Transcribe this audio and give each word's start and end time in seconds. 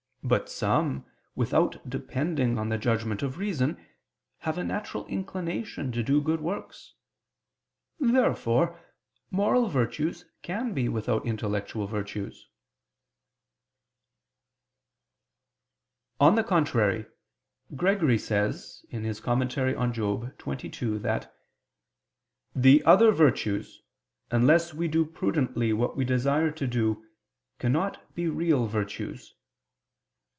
But 0.23 0.49
some, 0.49 1.03
without 1.33 1.81
depending 1.89 2.59
on 2.59 2.69
the 2.69 2.77
judgment 2.77 3.23
of 3.23 3.39
reason, 3.39 3.83
have 4.41 4.55
a 4.59 4.63
natural 4.63 5.07
inclination 5.07 5.91
to 5.93 6.03
do 6.03 6.21
good 6.21 6.41
works. 6.41 6.93
Therefore 7.99 8.79
moral 9.31 9.67
virtues 9.67 10.25
can 10.43 10.75
be 10.75 10.87
without 10.87 11.25
intellectual 11.25 11.87
virtues. 11.87 12.47
On 16.19 16.35
the 16.35 16.43
contrary, 16.43 17.07
Gregory 17.75 18.19
says 18.19 18.85
(Moral. 18.91 19.09
xxii) 19.11 20.97
that 20.99 21.33
"the 22.55 22.83
other 22.85 23.11
virtues, 23.11 23.81
unless 24.29 24.71
we 24.71 24.87
do 24.87 25.03
prudently 25.03 25.73
what 25.73 25.97
we 25.97 26.05
desire 26.05 26.51
to 26.51 26.67
do, 26.67 27.07
cannot 27.57 28.13
be 28.13 28.29
real 28.29 28.67
virtues." 28.67 29.33